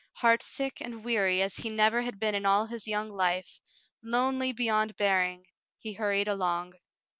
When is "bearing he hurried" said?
4.97-6.27